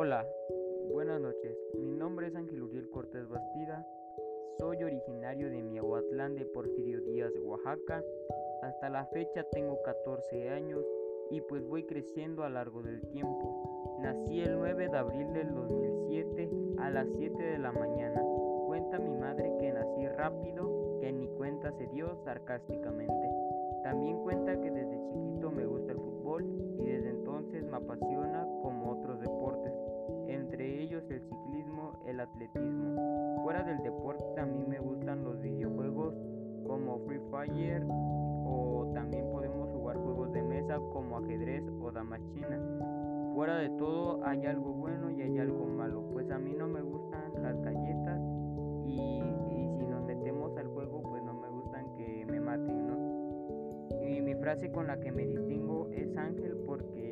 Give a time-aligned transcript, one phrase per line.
[0.00, 0.24] Hola,
[0.92, 1.58] buenas noches.
[1.76, 3.84] Mi nombre es Ángel Uriel Cortés Bastida.
[4.56, 8.04] Soy originario de Miahuatlán de Porfirio Díaz, Oaxaca.
[8.62, 10.84] Hasta la fecha tengo 14 años
[11.32, 13.98] y pues voy creciendo a largo del tiempo.
[14.00, 18.22] Nací el 9 de abril del 2007 a las 7 de la mañana.
[18.66, 23.28] Cuenta mi madre que nací rápido, que ni cuenta se dio sarcásticamente.
[23.82, 24.37] También cuenta
[32.18, 33.42] ciclismo, el atletismo.
[33.42, 36.14] Fuera del deporte también me gustan los videojuegos
[36.66, 42.60] como Free Fire o también podemos jugar juegos de mesa como ajedrez o damas chinas.
[43.34, 46.82] Fuera de todo hay algo bueno y hay algo malo, pues a mí no me
[46.82, 48.20] gustan las galletas
[48.84, 49.22] y,
[49.78, 53.98] si nos metemos al juego pues no me gustan que me maten, ¿no?
[54.04, 57.07] Y mi frase con la que me distingo es ángel porque